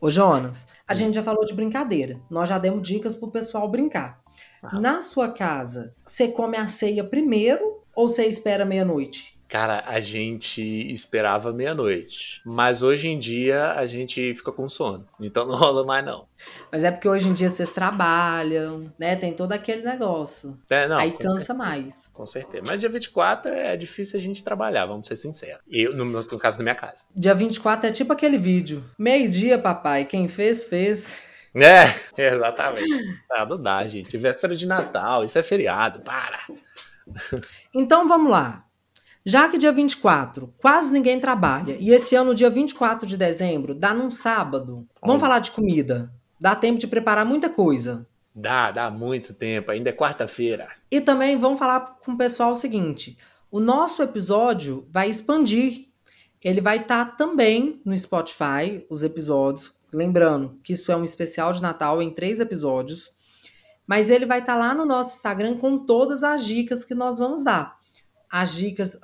Ô, 0.00 0.08
Jonas, 0.08 0.66
a 0.88 0.94
gente 0.94 1.14
já 1.14 1.22
falou 1.22 1.44
de 1.44 1.52
brincadeira. 1.52 2.20
Nós 2.30 2.48
já 2.48 2.58
demos 2.58 2.86
dicas 2.86 3.14
pro 3.14 3.30
pessoal 3.30 3.68
brincar. 3.68 4.20
Ah. 4.62 4.80
Na 4.80 5.02
sua 5.02 5.28
casa, 5.28 5.94
você 6.04 6.28
come 6.28 6.56
a 6.56 6.66
ceia 6.66 7.04
primeiro 7.04 7.82
ou 7.94 8.08
você 8.08 8.24
espera 8.24 8.64
meia-noite? 8.64 9.39
Cara, 9.50 9.82
a 9.84 9.98
gente 9.98 10.62
esperava 10.92 11.52
meia-noite. 11.52 12.40
Mas 12.46 12.84
hoje 12.84 13.08
em 13.08 13.18
dia 13.18 13.72
a 13.72 13.84
gente 13.84 14.32
fica 14.32 14.52
com 14.52 14.68
sono. 14.68 15.04
Então 15.18 15.44
não 15.44 15.56
rola 15.56 15.84
mais, 15.84 16.04
não. 16.04 16.28
Mas 16.70 16.84
é 16.84 16.90
porque 16.92 17.08
hoje 17.08 17.28
em 17.28 17.34
dia 17.34 17.48
vocês 17.50 17.72
trabalham, 17.72 18.92
né? 18.96 19.16
Tem 19.16 19.32
todo 19.32 19.52
aquele 19.52 19.82
negócio. 19.82 20.56
É, 20.70 20.86
não, 20.86 20.98
Aí 20.98 21.10
cansa 21.10 21.38
certeza, 21.38 21.54
mais. 21.54 22.10
Com 22.14 22.24
certeza. 22.24 22.62
Mas 22.64 22.78
dia 22.78 22.88
24 22.88 23.52
é 23.52 23.76
difícil 23.76 24.20
a 24.20 24.22
gente 24.22 24.44
trabalhar, 24.44 24.86
vamos 24.86 25.08
ser 25.08 25.16
sinceros. 25.16 25.60
Eu, 25.68 25.96
no, 25.96 26.04
no 26.04 26.38
caso 26.38 26.58
da 26.58 26.62
minha 26.62 26.76
casa. 26.76 27.04
Dia 27.14 27.34
24 27.34 27.88
é 27.88 27.92
tipo 27.92 28.12
aquele 28.12 28.38
vídeo. 28.38 28.84
Meio-dia, 28.96 29.58
papai. 29.58 30.04
Quem 30.04 30.28
fez, 30.28 30.64
fez. 30.64 31.24
É, 31.52 31.92
exatamente. 32.16 33.20
Ah, 33.28 33.44
não 33.44 33.60
dá, 33.60 33.84
gente. 33.88 34.16
Véspera 34.16 34.54
de 34.54 34.64
Natal, 34.64 35.24
isso 35.24 35.36
é 35.36 35.42
feriado, 35.42 36.02
para. 36.02 36.38
Então 37.74 38.06
vamos 38.06 38.30
lá. 38.30 38.69
Já 39.24 39.48
que 39.48 39.58
dia 39.58 39.72
24 39.72 40.52
quase 40.58 40.92
ninguém 40.92 41.20
trabalha, 41.20 41.76
e 41.78 41.90
esse 41.90 42.14
ano, 42.14 42.34
dia 42.34 42.48
24 42.48 43.06
de 43.06 43.16
dezembro, 43.16 43.74
dá 43.74 43.92
num 43.92 44.10
sábado. 44.10 44.86
Vamos 45.02 45.20
falar 45.20 45.40
de 45.40 45.50
comida. 45.50 46.12
Dá 46.40 46.56
tempo 46.56 46.78
de 46.78 46.86
preparar 46.86 47.26
muita 47.26 47.50
coisa. 47.50 48.06
Dá, 48.34 48.70
dá 48.70 48.90
muito 48.90 49.34
tempo, 49.34 49.70
ainda 49.70 49.90
é 49.90 49.92
quarta-feira. 49.92 50.68
E 50.90 51.00
também 51.00 51.36
vamos 51.36 51.58
falar 51.58 51.98
com 52.02 52.12
o 52.12 52.16
pessoal 52.16 52.52
o 52.52 52.56
seguinte: 52.56 53.18
o 53.50 53.60
nosso 53.60 54.02
episódio 54.02 54.86
vai 54.90 55.10
expandir. 55.10 55.88
Ele 56.42 56.60
vai 56.60 56.78
estar 56.78 57.16
também 57.16 57.82
no 57.84 57.96
Spotify, 57.96 58.86
os 58.88 59.02
episódios. 59.02 59.74
Lembrando 59.92 60.58
que 60.62 60.72
isso 60.72 60.90
é 60.90 60.96
um 60.96 61.04
especial 61.04 61.52
de 61.52 61.60
Natal 61.60 62.00
em 62.00 62.10
três 62.10 62.40
episódios. 62.40 63.12
Mas 63.86 64.08
ele 64.08 64.24
vai 64.24 64.38
estar 64.38 64.54
lá 64.54 64.72
no 64.72 64.86
nosso 64.86 65.16
Instagram 65.16 65.58
com 65.58 65.76
todas 65.76 66.22
as 66.22 66.44
dicas 66.44 66.84
que 66.84 66.94
nós 66.94 67.18
vamos 67.18 67.42
dar. 67.42 67.74
As 68.30 68.54
dicas. 68.54 68.96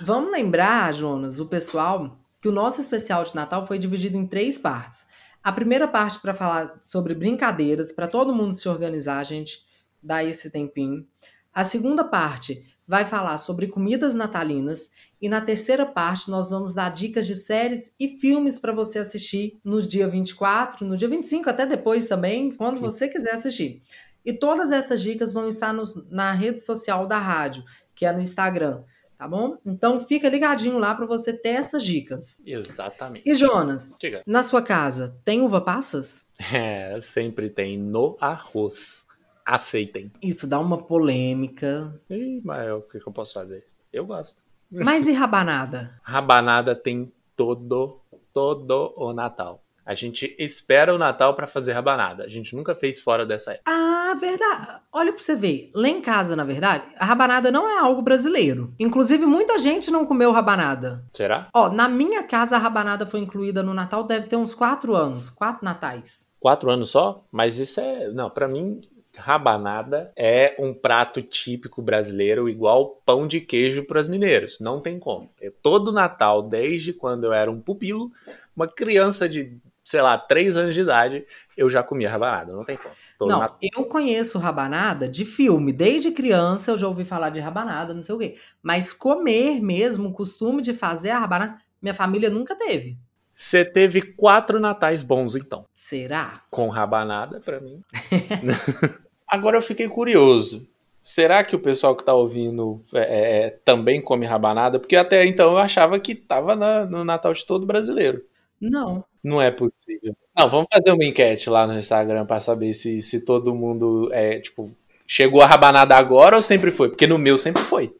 Vamos 0.00 0.32
lembrar, 0.32 0.92
Jonas, 0.94 1.38
o 1.38 1.46
pessoal, 1.46 2.18
que 2.40 2.48
o 2.48 2.52
nosso 2.52 2.80
especial 2.80 3.22
de 3.24 3.34
Natal 3.34 3.66
foi 3.66 3.78
dividido 3.78 4.16
em 4.16 4.26
três 4.26 4.58
partes. 4.58 5.06
A 5.42 5.52
primeira 5.52 5.86
parte 5.86 6.18
para 6.20 6.34
falar 6.34 6.76
sobre 6.80 7.14
brincadeiras, 7.14 7.92
para 7.92 8.08
todo 8.08 8.34
mundo 8.34 8.56
se 8.56 8.68
organizar, 8.68 9.18
a 9.18 9.24
gente 9.24 9.58
dá 10.02 10.22
esse 10.24 10.50
tempinho. 10.50 11.06
A 11.52 11.64
segunda 11.64 12.04
parte 12.04 12.62
vai 12.86 13.04
falar 13.04 13.38
sobre 13.38 13.68
comidas 13.68 14.14
natalinas. 14.14 14.88
E 15.20 15.28
na 15.28 15.40
terceira 15.40 15.86
parte, 15.86 16.30
nós 16.30 16.50
vamos 16.50 16.74
dar 16.74 16.90
dicas 16.90 17.26
de 17.26 17.34
séries 17.34 17.94
e 17.98 18.18
filmes 18.18 18.58
para 18.58 18.72
você 18.72 18.98
assistir 18.98 19.60
no 19.64 19.80
dia 19.80 20.08
24, 20.08 20.86
no 20.86 20.96
dia 20.96 21.08
25, 21.08 21.48
até 21.48 21.66
depois 21.66 22.08
também, 22.08 22.50
quando 22.52 22.80
você 22.80 23.06
quiser 23.08 23.34
assistir. 23.34 23.82
E 24.24 24.32
todas 24.32 24.72
essas 24.72 25.00
dicas 25.02 25.32
vão 25.32 25.48
estar 25.48 25.72
nos- 25.72 25.94
na 26.10 26.32
rede 26.32 26.60
social 26.60 27.06
da 27.06 27.18
rádio, 27.18 27.64
que 27.94 28.06
é 28.06 28.12
no 28.12 28.20
Instagram, 28.20 28.82
tá 29.22 29.28
bom? 29.28 29.56
Então 29.64 30.04
fica 30.04 30.28
ligadinho 30.28 30.78
lá 30.78 30.96
para 30.96 31.06
você 31.06 31.32
ter 31.32 31.50
essas 31.50 31.84
dicas. 31.84 32.40
Exatamente. 32.44 33.30
E 33.30 33.36
Jonas, 33.36 33.96
Diga. 34.00 34.20
na 34.26 34.42
sua 34.42 34.60
casa, 34.60 35.16
tem 35.24 35.40
uva 35.40 35.60
passas? 35.60 36.26
É, 36.52 36.98
sempre 37.00 37.48
tem 37.48 37.78
no 37.78 38.16
arroz. 38.20 39.06
Aceitem. 39.46 40.10
Isso 40.20 40.44
dá 40.44 40.58
uma 40.58 40.76
polêmica. 40.76 42.00
Ih, 42.10 42.40
mas 42.44 42.68
o 42.72 42.80
que, 42.80 42.98
que 42.98 43.06
eu 43.06 43.12
posso 43.12 43.34
fazer? 43.34 43.64
Eu 43.92 44.04
gosto. 44.04 44.42
Mas 44.68 45.06
e 45.06 45.12
rabanada? 45.12 45.96
Rabanada 46.02 46.74
tem 46.74 47.12
todo, 47.36 48.00
todo 48.32 48.92
o 48.96 49.12
Natal. 49.12 49.62
A 49.84 49.94
gente 49.94 50.34
espera 50.38 50.94
o 50.94 50.98
Natal 50.98 51.34
pra 51.34 51.46
fazer 51.46 51.72
rabanada. 51.72 52.24
A 52.24 52.28
gente 52.28 52.54
nunca 52.54 52.74
fez 52.74 53.00
fora 53.00 53.26
dessa 53.26 53.52
época. 53.52 53.70
Ah, 53.70 54.14
verdade. 54.14 54.80
Olha 54.92 55.12
pra 55.12 55.22
você 55.22 55.34
ver. 55.34 55.70
Lá 55.74 55.88
em 55.88 56.00
casa, 56.00 56.36
na 56.36 56.44
verdade, 56.44 56.84
a 56.98 57.04
rabanada 57.04 57.50
não 57.50 57.68
é 57.68 57.78
algo 57.78 58.02
brasileiro. 58.02 58.72
Inclusive, 58.78 59.26
muita 59.26 59.58
gente 59.58 59.90
não 59.90 60.06
comeu 60.06 60.30
rabanada. 60.30 61.04
Será? 61.12 61.48
Ó, 61.54 61.68
na 61.68 61.88
minha 61.88 62.22
casa, 62.22 62.56
a 62.56 62.58
rabanada 62.58 63.06
foi 63.06 63.20
incluída 63.20 63.62
no 63.62 63.74
Natal, 63.74 64.04
deve 64.04 64.26
ter 64.26 64.36
uns 64.36 64.54
quatro 64.54 64.94
anos. 64.94 65.30
Quatro 65.30 65.64
natais. 65.64 66.30
Quatro 66.38 66.70
anos 66.70 66.90
só? 66.90 67.24
Mas 67.32 67.58
isso 67.58 67.80
é. 67.80 68.08
Não, 68.08 68.30
pra 68.30 68.46
mim, 68.46 68.80
rabanada 69.16 70.12
é 70.16 70.56
um 70.58 70.72
prato 70.72 71.22
típico 71.22 71.82
brasileiro, 71.82 72.48
igual 72.48 73.00
pão 73.04 73.26
de 73.26 73.40
queijo 73.40 73.84
pros 73.84 74.08
mineiros. 74.08 74.58
Não 74.60 74.80
tem 74.80 74.98
como. 74.98 75.30
É 75.40 75.50
todo 75.50 75.92
Natal, 75.92 76.42
desde 76.42 76.92
quando 76.92 77.24
eu 77.24 77.32
era 77.32 77.50
um 77.50 77.60
pupilo, 77.60 78.10
uma 78.56 78.66
criança 78.66 79.28
de, 79.28 79.58
sei 79.92 80.00
lá, 80.00 80.16
três 80.16 80.56
anos 80.56 80.72
de 80.74 80.80
idade, 80.80 81.26
eu 81.54 81.68
já 81.68 81.82
comia 81.82 82.08
rabanada. 82.10 82.50
Não 82.54 82.64
tem 82.64 82.78
como. 82.78 82.94
Todo 83.18 83.28
não, 83.28 83.40
Natal. 83.40 83.58
eu 83.60 83.84
conheço 83.84 84.38
rabanada 84.38 85.06
de 85.06 85.26
filme. 85.26 85.70
Desde 85.70 86.10
criança 86.12 86.70
eu 86.70 86.78
já 86.78 86.88
ouvi 86.88 87.04
falar 87.04 87.28
de 87.28 87.40
rabanada, 87.40 87.92
não 87.92 88.02
sei 88.02 88.14
o 88.14 88.18
quê. 88.18 88.36
Mas 88.62 88.90
comer 88.94 89.60
mesmo, 89.60 90.08
o 90.08 90.12
costume 90.14 90.62
de 90.62 90.72
fazer 90.72 91.10
a 91.10 91.18
rabanada, 91.18 91.58
minha 91.80 91.92
família 91.92 92.30
nunca 92.30 92.56
teve. 92.56 92.96
Você 93.34 93.66
teve 93.66 94.00
quatro 94.00 94.58
natais 94.58 95.02
bons, 95.02 95.36
então. 95.36 95.66
Será? 95.74 96.40
Com 96.50 96.68
rabanada, 96.70 97.38
pra 97.38 97.60
mim. 97.60 97.82
Agora 99.28 99.58
eu 99.58 99.62
fiquei 99.62 99.88
curioso. 99.88 100.66
Será 101.02 101.44
que 101.44 101.54
o 101.54 101.60
pessoal 101.60 101.94
que 101.94 102.04
tá 102.04 102.14
ouvindo 102.14 102.82
é, 102.94 103.44
é, 103.46 103.50
também 103.50 104.00
come 104.00 104.24
rabanada? 104.24 104.78
Porque 104.80 104.96
até 104.96 105.26
então 105.26 105.50
eu 105.52 105.58
achava 105.58 106.00
que 106.00 106.14
tava 106.14 106.56
na- 106.56 106.86
no 106.86 107.04
Natal 107.04 107.34
de 107.34 107.44
todo 107.44 107.66
brasileiro. 107.66 108.22
Não. 108.60 109.04
Não 109.22 109.40
é 109.40 109.50
possível. 109.50 110.16
Não, 110.36 110.50
vamos 110.50 110.66
fazer 110.72 110.90
uma 110.90 111.04
enquete 111.04 111.48
lá 111.48 111.66
no 111.66 111.78
Instagram 111.78 112.26
pra 112.26 112.40
saber 112.40 112.74
se, 112.74 113.00
se 113.02 113.20
todo 113.20 113.54
mundo 113.54 114.10
é, 114.12 114.40
tipo, 114.40 114.70
chegou 115.06 115.42
a 115.42 115.46
rabanada 115.46 115.94
agora 115.94 116.36
ou 116.36 116.42
sempre 116.42 116.70
foi? 116.70 116.88
Porque 116.88 117.06
no 117.06 117.18
meu 117.18 117.38
sempre 117.38 117.62
foi. 117.62 117.94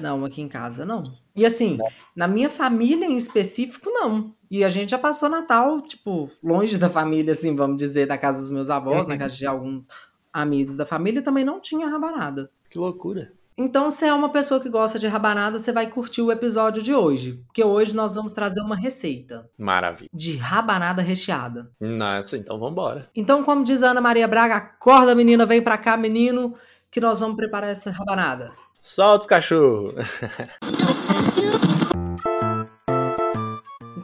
Não, 0.00 0.24
aqui 0.24 0.42
em 0.42 0.48
casa 0.48 0.84
não. 0.84 1.02
E 1.34 1.46
assim, 1.46 1.78
na 2.14 2.28
minha 2.28 2.50
família 2.50 3.06
em 3.06 3.16
específico, 3.16 3.90
não. 3.90 4.34
E 4.50 4.62
a 4.62 4.70
gente 4.70 4.90
já 4.90 4.98
passou 4.98 5.28
Natal, 5.28 5.80
tipo, 5.80 6.30
longe 6.42 6.78
da 6.78 6.90
família, 6.90 7.32
assim, 7.32 7.56
vamos 7.56 7.76
dizer, 7.76 8.06
da 8.06 8.18
casa 8.18 8.40
dos 8.40 8.50
meus 8.50 8.70
avós, 8.70 9.06
na 9.06 9.16
casa 9.16 9.34
de 9.34 9.46
alguns 9.46 9.86
amigos 10.32 10.76
da 10.76 10.84
família, 10.84 11.22
também 11.22 11.44
não 11.44 11.60
tinha 11.60 11.88
rabanada. 11.88 12.50
Que 12.68 12.78
loucura. 12.78 13.32
Então, 13.60 13.90
se 13.90 14.06
é 14.06 14.14
uma 14.14 14.28
pessoa 14.28 14.60
que 14.60 14.68
gosta 14.68 15.00
de 15.00 15.08
rabanada, 15.08 15.58
você 15.58 15.72
vai 15.72 15.88
curtir 15.88 16.22
o 16.22 16.30
episódio 16.30 16.80
de 16.80 16.94
hoje. 16.94 17.42
Porque 17.46 17.64
hoje 17.64 17.92
nós 17.92 18.14
vamos 18.14 18.32
trazer 18.32 18.60
uma 18.60 18.76
receita 18.76 19.50
Maravilha. 19.58 20.08
de 20.14 20.36
rabanada 20.36 21.02
recheada. 21.02 21.68
Nossa, 21.80 22.36
então 22.36 22.56
vambora. 22.60 23.10
Então, 23.16 23.42
como 23.42 23.64
diz 23.64 23.82
a 23.82 23.90
Ana 23.90 24.00
Maria 24.00 24.28
Braga, 24.28 24.54
acorda 24.54 25.12
menina, 25.12 25.44
vem 25.44 25.60
pra 25.60 25.76
cá, 25.76 25.96
menino, 25.96 26.54
que 26.88 27.00
nós 27.00 27.18
vamos 27.18 27.34
preparar 27.34 27.70
essa 27.70 27.90
rabanada. 27.90 28.52
Solta 28.80 29.22
os 29.22 29.26
cachorros. 29.26 29.94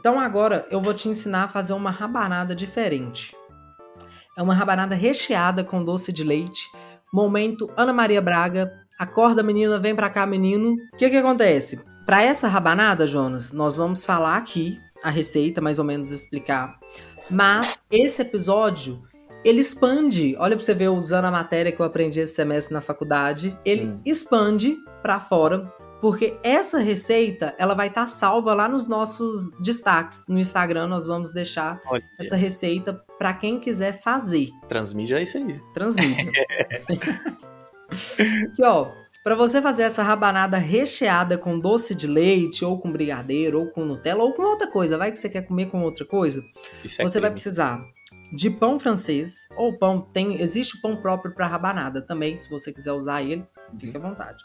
Então 0.05 0.19
agora 0.19 0.67
eu 0.69 0.79
vou 0.79 0.93
te 0.93 1.09
ensinar 1.09 1.45
a 1.45 1.47
fazer 1.47 1.73
uma 1.73 1.89
rabanada 1.89 2.53
diferente. 2.53 3.35
É 4.37 4.43
uma 4.43 4.53
rabanada 4.53 4.93
recheada 4.93 5.63
com 5.63 5.83
doce 5.83 6.13
de 6.13 6.23
leite. 6.23 6.69
Momento 7.11 7.71
Ana 7.75 7.91
Maria 7.91 8.21
Braga. 8.21 8.84
Acorda 8.97 9.43
menina, 9.43 9.79
vem 9.79 9.95
pra 9.95 10.09
cá 10.09 10.25
menino. 10.25 10.77
O 10.93 10.97
que 10.97 11.09
que 11.09 11.17
acontece? 11.17 11.79
Para 12.05 12.21
essa 12.21 12.47
rabanada, 12.47 13.07
Jonas, 13.07 13.51
nós 13.51 13.75
vamos 13.75 14.05
falar 14.05 14.37
aqui 14.37 14.79
a 15.03 15.09
receita, 15.09 15.59
mais 15.61 15.79
ou 15.79 15.85
menos 15.85 16.11
explicar. 16.11 16.77
Mas 17.29 17.81
esse 17.91 18.21
episódio 18.21 19.01
ele 19.43 19.59
expande. 19.61 20.35
Olha 20.39 20.55
pra 20.55 20.63
você 20.65 20.73
ver 20.73 20.89
usando 20.89 21.25
a 21.25 21.31
matéria 21.31 21.71
que 21.71 21.79
eu 21.79 21.85
aprendi 21.85 22.19
esse 22.19 22.33
semestre 22.35 22.73
na 22.73 22.81
faculdade. 22.81 23.57
Ele 23.65 23.85
Hum. 23.87 23.99
expande 24.05 24.77
pra 25.01 25.19
fora 25.19 25.71
porque 26.01 26.37
essa 26.43 26.77
receita, 26.79 27.55
ela 27.57 27.73
vai 27.73 27.87
estar 27.87 28.05
salva 28.07 28.53
lá 28.53 28.67
nos 28.67 28.87
nossos 28.87 29.51
destaques. 29.59 30.25
No 30.27 30.37
Instagram 30.39 30.87
nós 30.87 31.07
vamos 31.07 31.31
deixar 31.33 31.79
Olha, 31.87 32.03
essa 32.19 32.35
receita 32.35 32.93
para 33.17 33.33
quem 33.33 33.59
quiser 33.59 33.99
fazer. 34.01 34.49
transmídia 34.67 35.19
é 35.19 35.23
isso 35.23 35.37
aí. 35.37 35.59
Transmídia. 35.73 36.31
Aqui, 37.91 38.63
ó. 38.63 38.91
Pra 39.23 39.33
você 39.33 39.59
fazer 39.59 39.83
essa 39.83 40.03
rabanada 40.03 40.57
recheada 40.57 41.35
com 41.35 41.57
doce 41.59 41.95
de 41.95 42.05
leite, 42.05 42.63
ou 42.63 42.77
com 42.79 42.91
brigadeiro, 42.91 43.59
ou 43.59 43.67
com 43.71 43.83
Nutella, 43.83 44.23
ou 44.23 44.33
com 44.33 44.43
outra 44.43 44.67
coisa, 44.67 44.99
vai 44.99 45.11
que 45.11 45.17
você 45.17 45.27
quer 45.27 45.41
comer 45.47 45.65
com 45.65 45.81
outra 45.81 46.05
coisa, 46.05 46.43
Isso 46.83 47.01
é 47.01 47.05
você 47.05 47.19
vai 47.19 47.31
precisar 47.31 47.81
de 48.31 48.51
pão 48.51 48.77
francês, 48.79 49.47
ou 49.57 49.73
pão, 49.77 49.99
tem, 49.99 50.39
existe 50.39 50.79
pão 50.79 50.95
próprio 50.95 51.33
para 51.33 51.47
rabanada 51.47 52.01
também, 52.03 52.35
se 52.35 52.47
você 52.49 52.71
quiser 52.71 52.91
usar 52.91 53.23
ele, 53.23 53.43
fique 53.79 53.97
à 53.97 53.99
vontade. 53.99 54.43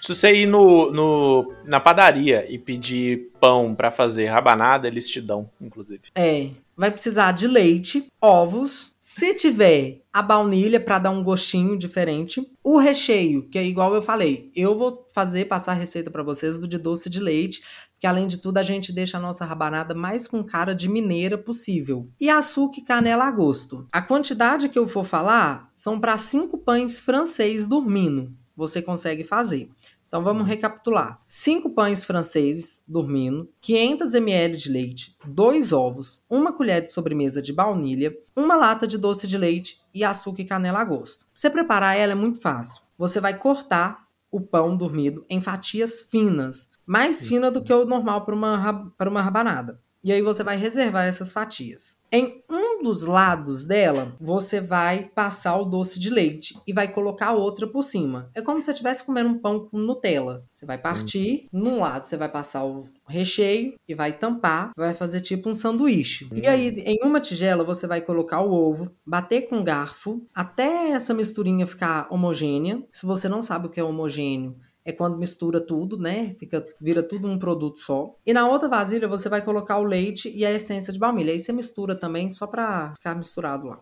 Se 0.00 0.08
você 0.12 0.34
ir 0.34 0.46
no, 0.46 0.90
no- 0.90 1.52
na 1.64 1.78
padaria 1.78 2.50
e 2.50 2.58
pedir 2.58 3.30
pão 3.38 3.74
pra 3.76 3.92
fazer 3.92 4.26
rabanada, 4.26 4.88
eles 4.88 5.08
te 5.08 5.20
dão, 5.20 5.48
inclusive. 5.60 6.00
É, 6.14 6.48
vai 6.76 6.90
precisar 6.90 7.30
de 7.32 7.46
leite, 7.46 8.06
ovos, 8.20 8.92
se 8.98 9.34
tiver 9.34 10.00
a 10.16 10.22
baunilha 10.22 10.80
para 10.80 10.98
dar 10.98 11.10
um 11.10 11.22
gostinho 11.22 11.76
diferente, 11.76 12.50
o 12.64 12.78
recheio, 12.78 13.46
que 13.50 13.58
é 13.58 13.66
igual 13.66 13.94
eu 13.94 14.00
falei, 14.00 14.50
eu 14.56 14.74
vou 14.74 15.06
fazer 15.12 15.44
passar 15.44 15.72
a 15.72 15.74
receita 15.74 16.10
para 16.10 16.22
vocês 16.22 16.58
do 16.58 16.66
de 16.66 16.78
doce 16.78 17.10
de 17.10 17.20
leite, 17.20 17.62
que 18.00 18.06
além 18.06 18.26
de 18.26 18.38
tudo 18.38 18.56
a 18.56 18.62
gente 18.62 18.94
deixa 18.94 19.18
a 19.18 19.20
nossa 19.20 19.44
rabanada 19.44 19.94
mais 19.94 20.26
com 20.26 20.42
cara 20.42 20.74
de 20.74 20.88
mineira 20.88 21.36
possível. 21.36 22.08
E 22.18 22.30
açúcar 22.30 22.78
e 22.78 22.82
canela 22.82 23.24
a 23.24 23.30
gosto. 23.30 23.86
A 23.92 24.00
quantidade 24.00 24.70
que 24.70 24.78
eu 24.78 24.88
for 24.88 25.04
falar 25.04 25.68
são 25.70 26.00
para 26.00 26.16
cinco 26.16 26.56
pães 26.56 26.98
francês 26.98 27.66
dormindo. 27.66 28.32
Você 28.56 28.80
consegue 28.80 29.22
fazer. 29.22 29.68
Então 30.06 30.22
vamos 30.22 30.46
recapitular: 30.46 31.20
5 31.26 31.70
pães 31.70 32.04
franceses 32.04 32.82
dormindo, 32.86 33.48
500 33.60 34.14
ml 34.14 34.56
de 34.56 34.70
leite, 34.70 35.16
2 35.26 35.72
ovos, 35.72 36.22
uma 36.28 36.52
colher 36.52 36.82
de 36.82 36.90
sobremesa 36.90 37.42
de 37.42 37.52
baunilha, 37.52 38.16
uma 38.34 38.56
lata 38.56 38.86
de 38.86 38.98
doce 38.98 39.26
de 39.26 39.36
leite 39.36 39.80
e 39.92 40.04
açúcar 40.04 40.42
e 40.42 40.46
canela 40.46 40.80
a 40.80 40.84
gosto. 40.84 41.26
Você 41.32 41.50
preparar 41.50 41.96
ela 41.96 42.12
é 42.12 42.16
muito 42.16 42.40
fácil. 42.40 42.82
Você 42.98 43.20
vai 43.20 43.36
cortar 43.36 44.06
o 44.30 44.40
pão 44.40 44.76
dormido 44.76 45.24
em 45.28 45.40
fatias 45.40 46.02
finas, 46.02 46.68
mais 46.84 47.26
fina 47.26 47.50
do 47.50 47.62
que 47.62 47.72
o 47.72 47.84
normal 47.84 48.24
para 48.24 48.34
uma, 48.34 48.92
para 48.96 49.10
uma 49.10 49.22
rabanada. 49.22 49.80
E 50.06 50.12
aí 50.12 50.22
você 50.22 50.44
vai 50.44 50.56
reservar 50.56 51.04
essas 51.04 51.32
fatias. 51.32 51.96
Em 52.12 52.40
um 52.48 52.80
dos 52.80 53.02
lados 53.02 53.64
dela, 53.64 54.14
você 54.20 54.60
vai 54.60 55.10
passar 55.12 55.56
o 55.56 55.64
doce 55.64 55.98
de 55.98 56.10
leite 56.10 56.56
e 56.64 56.72
vai 56.72 56.86
colocar 56.86 57.32
outra 57.32 57.66
por 57.66 57.82
cima. 57.82 58.30
É 58.32 58.40
como 58.40 58.60
se 58.60 58.66
você 58.66 58.70
estivesse 58.70 59.02
comendo 59.02 59.30
um 59.30 59.38
pão 59.40 59.66
com 59.66 59.76
Nutella. 59.76 60.44
Você 60.52 60.64
vai 60.64 60.78
partir, 60.78 61.48
hum. 61.52 61.60
num 61.60 61.80
lado 61.80 62.06
você 62.06 62.16
vai 62.16 62.28
passar 62.28 62.64
o 62.64 62.84
recheio 63.08 63.74
e 63.88 63.96
vai 63.96 64.12
tampar, 64.12 64.70
vai 64.76 64.94
fazer 64.94 65.22
tipo 65.22 65.50
um 65.50 65.56
sanduíche. 65.56 66.28
Hum. 66.30 66.38
E 66.40 66.46
aí, 66.46 66.68
em 66.86 66.98
uma 67.02 67.20
tigela, 67.20 67.64
você 67.64 67.88
vai 67.88 68.00
colocar 68.00 68.42
o 68.42 68.52
ovo, 68.52 68.88
bater 69.04 69.48
com 69.48 69.64
garfo 69.64 70.24
até 70.32 70.90
essa 70.90 71.12
misturinha 71.12 71.66
ficar 71.66 72.06
homogênea. 72.10 72.80
Se 72.92 73.04
você 73.04 73.28
não 73.28 73.42
sabe 73.42 73.66
o 73.66 73.70
que 73.70 73.80
é 73.80 73.82
homogêneo, 73.82 74.54
é 74.86 74.92
quando 74.92 75.18
mistura 75.18 75.60
tudo, 75.60 75.98
né? 75.98 76.34
Fica, 76.38 76.64
vira 76.80 77.02
tudo 77.02 77.26
um 77.26 77.38
produto 77.38 77.80
só. 77.80 78.14
E 78.24 78.32
na 78.32 78.48
outra 78.48 78.68
vasilha 78.68 79.08
você 79.08 79.28
vai 79.28 79.42
colocar 79.42 79.78
o 79.78 79.84
leite 79.84 80.32
e 80.34 80.46
a 80.46 80.52
essência 80.52 80.92
de 80.92 80.98
baunilha. 80.98 81.32
Aí 81.32 81.38
você 81.40 81.52
mistura 81.52 81.96
também 81.96 82.30
só 82.30 82.46
pra 82.46 82.94
ficar 82.94 83.16
misturado 83.16 83.66
lá. 83.66 83.80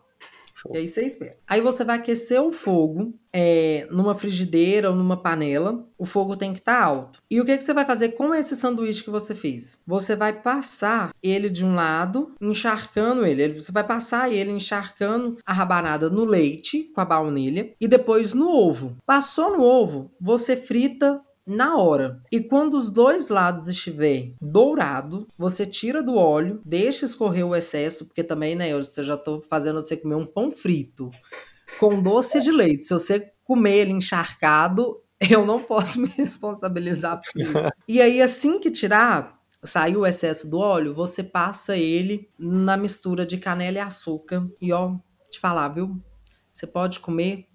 Show. 0.65 0.75
E 0.75 0.79
aí 0.79 0.87
você 0.87 1.05
espera. 1.05 1.37
Aí 1.47 1.61
você 1.61 1.83
vai 1.83 1.97
aquecer 1.97 2.41
o 2.41 2.51
fogo 2.51 3.13
é, 3.31 3.87
numa 3.91 4.15
frigideira 4.15 4.89
ou 4.89 4.95
numa 4.95 5.17
panela. 5.17 5.87
O 5.97 6.05
fogo 6.05 6.35
tem 6.35 6.53
que 6.53 6.59
estar 6.59 6.79
tá 6.79 6.83
alto. 6.83 7.21
E 7.29 7.39
o 7.39 7.45
que, 7.45 7.57
que 7.57 7.63
você 7.63 7.73
vai 7.73 7.85
fazer 7.85 8.09
com 8.09 8.33
esse 8.33 8.55
sanduíche 8.55 9.03
que 9.03 9.09
você 9.09 9.35
fez? 9.35 9.77
Você 9.85 10.15
vai 10.15 10.33
passar 10.33 11.13
ele 11.21 11.49
de 11.49 11.63
um 11.63 11.75
lado, 11.75 12.33
encharcando 12.41 13.25
ele. 13.25 13.59
Você 13.59 13.71
vai 13.71 13.83
passar 13.83 14.31
ele 14.31 14.51
encharcando 14.51 15.37
a 15.45 15.53
rabanada 15.53 16.09
no 16.09 16.25
leite 16.25 16.91
com 16.93 17.01
a 17.01 17.05
baunilha 17.05 17.73
e 17.79 17.87
depois 17.87 18.33
no 18.33 18.49
ovo. 18.49 18.97
Passou 19.05 19.51
no 19.51 19.63
ovo, 19.63 20.11
você 20.19 20.55
frita 20.55 21.21
na 21.45 21.77
hora. 21.77 22.21
E 22.31 22.39
quando 22.39 22.75
os 22.75 22.89
dois 22.89 23.27
lados 23.27 23.67
estiver 23.67 24.33
dourado, 24.41 25.27
você 25.37 25.65
tira 25.65 26.01
do 26.01 26.15
óleo, 26.15 26.61
deixa 26.65 27.05
escorrer 27.05 27.45
o 27.45 27.55
excesso, 27.55 28.05
porque 28.05 28.23
também, 28.23 28.55
né, 28.55 28.69
eu 28.69 28.81
já 28.81 29.15
tô 29.15 29.41
fazendo 29.47 29.81
você 29.81 29.95
comer 29.95 30.15
um 30.15 30.25
pão 30.25 30.51
frito 30.51 31.11
com 31.79 32.01
doce 32.01 32.41
de 32.41 32.51
leite. 32.51 32.85
Se 32.85 32.93
você 32.93 33.31
comer 33.43 33.77
ele 33.77 33.91
encharcado, 33.91 35.01
eu 35.29 35.45
não 35.45 35.61
posso 35.61 35.99
me 35.99 36.07
responsabilizar 36.07 37.21
por 37.21 37.41
isso. 37.41 37.53
e 37.87 38.01
aí, 38.01 38.21
assim 38.21 38.59
que 38.59 38.71
tirar, 38.71 39.39
saiu 39.63 40.01
o 40.01 40.05
excesso 40.05 40.49
do 40.49 40.57
óleo, 40.57 40.93
você 40.93 41.23
passa 41.23 41.77
ele 41.77 42.29
na 42.37 42.75
mistura 42.75 43.25
de 43.25 43.37
canela 43.37 43.77
e 43.77 43.81
açúcar. 43.81 44.47
E 44.61 44.71
ó, 44.73 44.95
te 45.29 45.39
falar, 45.39 45.69
viu? 45.69 46.01
Você 46.51 46.65
pode 46.65 46.99
comer 46.99 47.47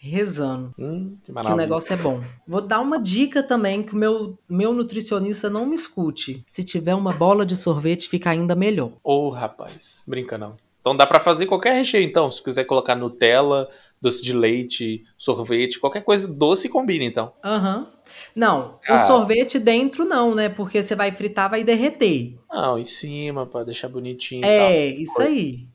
rezando 0.00 0.72
hum, 0.78 1.16
que, 1.24 1.32
que, 1.32 1.46
o 1.50 1.56
negócio 1.56 1.92
é 1.92 1.96
bom. 1.96 2.22
Vou 2.46 2.60
dar 2.60 2.78
uma 2.80 3.00
dica 3.00 3.42
também 3.42 3.82
que 3.82 3.94
o 3.94 3.96
meu, 3.96 4.38
meu 4.48 4.72
nutricionista 4.72 5.50
não 5.50 5.66
me 5.66 5.74
escute. 5.74 6.40
Se 6.46 6.62
tiver 6.62 6.94
uma 6.94 7.12
bola 7.12 7.44
de 7.44 7.56
sorvete, 7.56 8.08
fica 8.08 8.30
ainda 8.30 8.54
melhor. 8.54 8.92
Ô, 9.02 9.26
oh, 9.26 9.30
rapaz, 9.30 10.04
brinca 10.06 10.38
não. 10.38 10.56
Então 10.80 10.96
dá 10.96 11.04
para 11.04 11.18
fazer 11.18 11.46
qualquer 11.46 11.74
recheio, 11.74 12.04
então. 12.04 12.30
Se 12.30 12.42
quiser 12.42 12.64
colocar 12.64 12.94
Nutella, 12.94 13.68
doce 14.00 14.22
de 14.22 14.32
leite, 14.32 15.04
sorvete, 15.18 15.80
qualquer 15.80 16.02
coisa 16.02 16.32
doce 16.32 16.68
combina, 16.68 17.04
então. 17.04 17.32
Aham. 17.44 17.78
Uhum. 17.78 17.98
Não, 18.34 18.78
ah. 18.88 18.94
o 18.94 19.06
sorvete 19.06 19.58
dentro 19.58 20.04
não, 20.04 20.34
né? 20.34 20.48
Porque 20.48 20.82
você 20.82 20.94
vai 20.94 21.12
fritar, 21.12 21.50
vai 21.50 21.62
derreter. 21.62 22.38
Não, 22.50 22.78
em 22.78 22.84
cima, 22.84 23.44
para 23.44 23.64
deixar 23.64 23.88
bonitinho. 23.88 24.44
É, 24.44 24.86
isso 24.86 25.20
aí. 25.20 25.68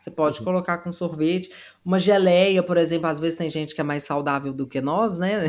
Você 0.00 0.10
pode 0.10 0.38
uhum. 0.38 0.44
colocar 0.44 0.78
com 0.78 0.90
sorvete. 0.90 1.50
Uma 1.84 1.98
geleia, 1.98 2.62
por 2.62 2.76
exemplo, 2.76 3.08
às 3.08 3.20
vezes 3.20 3.36
tem 3.36 3.50
gente 3.50 3.74
que 3.74 3.80
é 3.80 3.84
mais 3.84 4.02
saudável 4.02 4.52
do 4.52 4.66
que 4.66 4.80
nós, 4.80 5.18
né? 5.18 5.46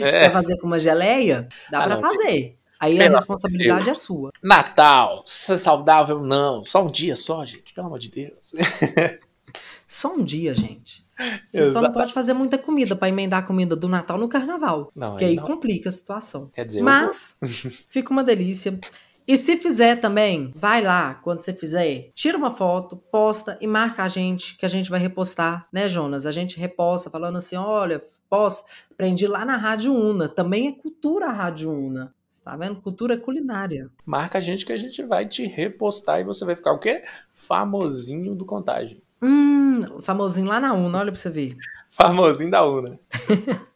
É. 0.00 0.10
Quer 0.20 0.32
fazer 0.32 0.56
com 0.58 0.66
uma 0.66 0.78
geleia? 0.78 1.48
Dá 1.70 1.80
ah, 1.80 1.84
para 1.84 1.96
fazer. 1.98 2.56
Aí 2.78 2.96
Pelo 2.96 3.16
a 3.16 3.18
responsabilidade 3.18 3.90
é 3.90 3.94
sua. 3.94 4.30
Natal, 4.42 5.24
saudável 5.26 6.22
não. 6.22 6.64
Só 6.64 6.84
um 6.84 6.90
dia 6.90 7.16
só, 7.16 7.44
gente. 7.44 7.72
Pelo 7.74 7.88
amor 7.88 7.98
de 7.98 8.10
Deus. 8.10 8.52
só 9.88 10.14
um 10.14 10.22
dia, 10.22 10.54
gente. 10.54 11.04
Você 11.46 11.58
Exato. 11.58 11.72
só 11.72 11.82
não 11.82 11.92
pode 11.92 12.12
fazer 12.12 12.32
muita 12.32 12.56
comida 12.56 12.94
para 12.94 13.08
emendar 13.08 13.40
a 13.40 13.46
comida 13.46 13.74
do 13.74 13.88
Natal 13.88 14.16
no 14.16 14.28
carnaval. 14.28 14.90
Não, 14.94 15.16
que 15.16 15.24
aí, 15.24 15.30
aí 15.30 15.36
não. 15.36 15.44
complica 15.44 15.88
a 15.88 15.92
situação. 15.92 16.48
Quer 16.54 16.64
dizer, 16.64 16.82
Mas 16.82 17.36
fica 17.88 18.12
uma 18.12 18.22
delícia. 18.22 18.78
E 19.28 19.36
se 19.36 19.58
fizer 19.58 19.96
também, 19.96 20.54
vai 20.56 20.80
lá, 20.80 21.12
quando 21.16 21.40
você 21.40 21.52
fizer, 21.52 22.10
tira 22.14 22.38
uma 22.38 22.50
foto, 22.50 22.96
posta 22.96 23.58
e 23.60 23.66
marca 23.66 24.02
a 24.02 24.08
gente, 24.08 24.56
que 24.56 24.64
a 24.64 24.68
gente 24.68 24.88
vai 24.88 24.98
repostar, 24.98 25.68
né, 25.70 25.86
Jonas? 25.86 26.24
A 26.24 26.30
gente 26.30 26.58
reposta 26.58 27.10
falando 27.10 27.36
assim: 27.36 27.54
olha, 27.54 28.00
posta, 28.30 28.66
aprendi 28.90 29.26
lá 29.26 29.44
na 29.44 29.58
Rádio 29.58 29.92
Una. 29.92 30.30
Também 30.30 30.68
é 30.68 30.72
cultura 30.72 31.26
a 31.26 31.32
Rádio 31.32 31.70
Una. 31.70 32.14
Tá 32.42 32.56
vendo? 32.56 32.80
Cultura 32.80 33.18
culinária. 33.18 33.90
Marca 34.06 34.38
a 34.38 34.40
gente 34.40 34.64
que 34.64 34.72
a 34.72 34.78
gente 34.78 35.02
vai 35.02 35.28
te 35.28 35.44
repostar 35.44 36.20
e 36.20 36.24
você 36.24 36.46
vai 36.46 36.56
ficar 36.56 36.72
o 36.72 36.78
quê? 36.78 37.04
Famosinho 37.34 38.34
do 38.34 38.46
Contagem. 38.46 39.02
Hum, 39.20 40.00
famosinho 40.00 40.46
lá 40.46 40.58
na 40.58 40.72
Una, 40.72 41.00
olha 41.00 41.12
pra 41.12 41.20
você 41.20 41.28
ver. 41.28 41.54
Famosinho 41.90 42.50
da 42.50 42.64
Una. 42.64 42.98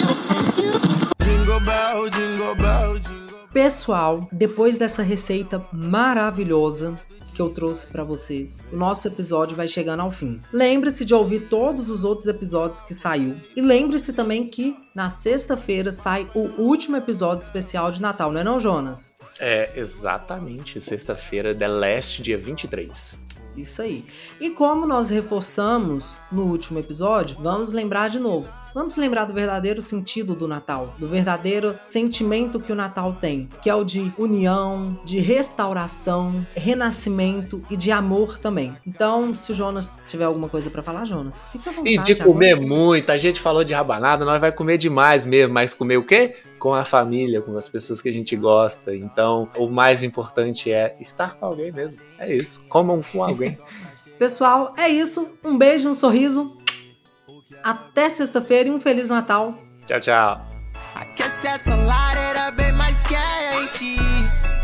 Pessoal, 3.52 4.26
depois 4.32 4.78
dessa 4.78 5.02
receita 5.02 5.62
maravilhosa 5.70 6.98
que 7.34 7.40
eu 7.40 7.50
trouxe 7.50 7.86
para 7.86 8.02
vocês, 8.02 8.64
o 8.72 8.76
nosso 8.76 9.06
episódio 9.06 9.54
vai 9.54 9.68
chegando 9.68 10.00
ao 10.00 10.10
fim. 10.10 10.40
Lembre-se 10.50 11.04
de 11.04 11.14
ouvir 11.14 11.48
todos 11.50 11.90
os 11.90 12.02
outros 12.02 12.26
episódios 12.26 12.82
que 12.82 12.94
saiu. 12.94 13.36
E 13.54 13.60
lembre-se 13.60 14.14
também 14.14 14.48
que 14.48 14.74
na 14.94 15.10
sexta-feira 15.10 15.92
sai 15.92 16.26
o 16.34 16.62
último 16.62 16.96
episódio 16.96 17.42
especial 17.42 17.90
de 17.90 18.00
Natal, 18.00 18.32
não 18.32 18.40
é 18.40 18.44
não, 18.44 18.58
Jonas? 18.58 19.14
É, 19.38 19.78
exatamente. 19.78 20.80
Sexta-feira, 20.80 21.54
The 21.54 21.68
Last, 21.68 22.22
dia 22.22 22.38
23. 22.38 23.20
Isso 23.54 23.82
aí. 23.82 24.02
E 24.40 24.48
como 24.48 24.86
nós 24.86 25.10
reforçamos 25.10 26.14
no 26.30 26.44
último 26.44 26.78
episódio, 26.78 27.36
vamos 27.38 27.70
lembrar 27.70 28.08
de 28.08 28.18
novo 28.18 28.48
Vamos 28.74 28.96
lembrar 28.96 29.26
do 29.26 29.34
verdadeiro 29.34 29.82
sentido 29.82 30.34
do 30.34 30.48
Natal, 30.48 30.94
do 30.98 31.06
verdadeiro 31.06 31.76
sentimento 31.80 32.58
que 32.58 32.72
o 32.72 32.74
Natal 32.74 33.14
tem, 33.20 33.46
que 33.60 33.68
é 33.68 33.74
o 33.74 33.84
de 33.84 34.10
união, 34.16 34.98
de 35.04 35.18
restauração, 35.18 36.46
renascimento 36.56 37.62
e 37.70 37.76
de 37.76 37.92
amor 37.92 38.38
também. 38.38 38.74
Então, 38.86 39.36
se 39.36 39.52
o 39.52 39.54
Jonas 39.54 40.00
tiver 40.08 40.24
alguma 40.24 40.48
coisa 40.48 40.70
para 40.70 40.82
falar, 40.82 41.04
Jonas, 41.04 41.48
fica 41.50 41.68
à 41.68 41.72
vontade. 41.72 41.94
E 41.94 41.98
de 41.98 42.16
comer 42.16 42.52
agora. 42.52 42.66
muito. 42.66 43.10
A 43.10 43.18
gente 43.18 43.38
falou 43.40 43.62
de 43.62 43.74
rabanada, 43.74 44.24
nós 44.24 44.40
vai 44.40 44.50
comer 44.50 44.78
demais 44.78 45.26
mesmo, 45.26 45.52
mas 45.52 45.74
comer 45.74 45.98
o 45.98 46.04
quê? 46.04 46.36
Com 46.58 46.72
a 46.74 46.84
família, 46.84 47.42
com 47.42 47.54
as 47.58 47.68
pessoas 47.68 48.00
que 48.00 48.08
a 48.08 48.12
gente 48.12 48.34
gosta. 48.36 48.94
Então, 48.94 49.50
o 49.54 49.68
mais 49.68 50.02
importante 50.02 50.72
é 50.72 50.96
estar 50.98 51.34
com 51.34 51.44
alguém 51.44 51.70
mesmo. 51.70 52.00
É 52.18 52.34
isso. 52.34 52.64
Comam 52.70 53.02
com 53.02 53.22
alguém. 53.22 53.58
Pessoal, 54.18 54.72
é 54.78 54.88
isso. 54.88 55.28
Um 55.44 55.58
beijo, 55.58 55.88
um 55.88 55.94
sorriso. 55.94 56.56
Até 57.64 58.08
sexta-feira 58.08 58.68
e 58.68 58.72
um 58.72 58.80
Feliz 58.80 59.08
Natal. 59.08 59.54
Tchau, 59.86 60.00
tchau. 60.00 60.48
Aquece 60.94 61.46
essa 61.46 61.74
lareira 61.74 62.50
bem 62.50 62.72
mais 62.72 63.02
quente. 63.02 63.96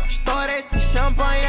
Estoura 0.07 0.57
esse 0.57 0.79
champanhe. 0.79 1.48